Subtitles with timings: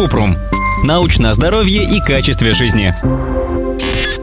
[0.00, 0.34] Купрум.
[0.82, 2.94] Научное здоровье и качестве жизни.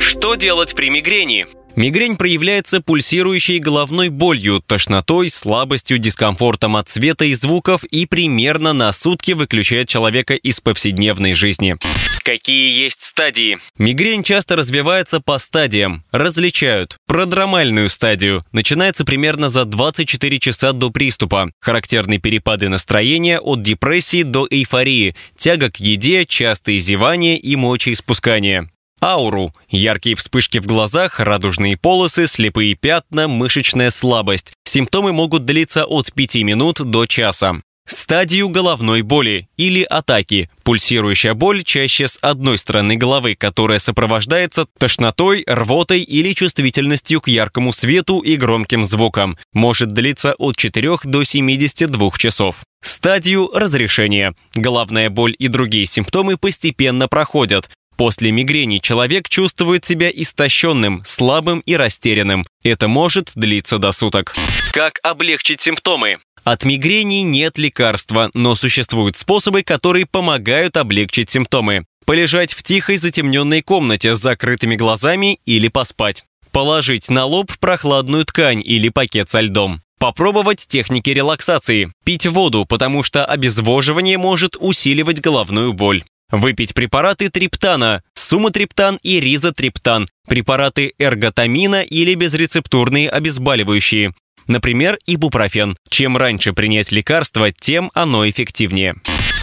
[0.00, 1.46] Что делать при мигрени?
[1.76, 8.90] Мигрень проявляется пульсирующей головной болью, тошнотой, слабостью, дискомфортом от света и звуков и примерно на
[8.94, 11.76] сутки выключает человека из повседневной жизни.
[12.24, 13.58] Какие есть стадии?
[13.78, 16.02] Мигрень часто развивается по стадиям.
[16.10, 16.96] Различают.
[17.06, 18.42] Продромальную стадию.
[18.50, 21.52] Начинается примерно за 24 часа до приступа.
[21.60, 28.70] Характерны перепады настроения от депрессии до эйфории, тяга к еде, частые зевания и мочеиспускание.
[29.02, 34.54] Ауру– яркие вспышки в глазах, радужные полосы, слепые пятна, мышечная слабость.
[34.64, 37.60] Симптомы могут длиться от 5 минут до часа.
[37.86, 40.50] Стадию головной боли или атаки.
[40.64, 47.72] Пульсирующая боль чаще с одной стороны головы, которая сопровождается тошнотой, рвотой или чувствительностью к яркому
[47.72, 49.38] свету и громким звукам.
[49.52, 52.64] Может длиться от 4 до 72 часов.
[52.82, 54.34] Стадию разрешения.
[54.54, 57.70] Головная боль и другие симптомы постепенно проходят.
[57.96, 62.46] После мигрени человек чувствует себя истощенным, слабым и растерянным.
[62.62, 64.34] Это может длиться до суток.
[64.72, 66.18] Как облегчить симптомы?
[66.44, 71.86] От мигрени нет лекарства, но существуют способы, которые помогают облегчить симптомы.
[72.04, 76.22] Полежать в тихой затемненной комнате с закрытыми глазами или поспать.
[76.52, 79.82] Положить на лоб прохладную ткань или пакет со льдом.
[79.98, 81.90] Попробовать техники релаксации.
[82.04, 86.04] Пить воду, потому что обезвоживание может усиливать головную боль.
[86.30, 94.12] Выпить препараты триптана, суматриптан и ризотриптан, препараты эрготамина или безрецептурные обезболивающие.
[94.48, 95.76] Например, ибупрофен.
[95.88, 98.96] Чем раньше принять лекарство, тем оно эффективнее.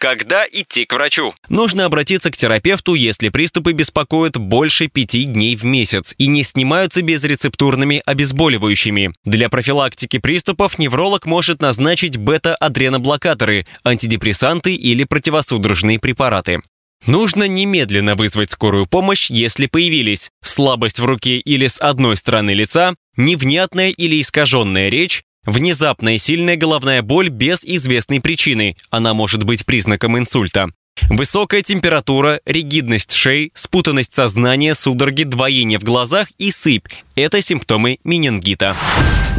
[0.00, 1.34] Когда идти к врачу?
[1.50, 7.02] Нужно обратиться к терапевту, если приступы беспокоят больше пяти дней в месяц и не снимаются
[7.02, 9.12] безрецептурными обезболивающими.
[9.26, 16.62] Для профилактики приступов невролог может назначить бета-адреноблокаторы, антидепрессанты или противосудорожные препараты.
[17.06, 22.94] Нужно немедленно вызвать скорую помощь, если появились слабость в руке или с одной стороны лица,
[23.16, 30.18] невнятная или искаженная речь, внезапная сильная головная боль без известной причины, она может быть признаком
[30.18, 30.70] инсульта,
[31.08, 38.76] Высокая температура, ригидность шеи, спутанность сознания, судороги, двоение в глазах и сыпь– это симптомы менингита.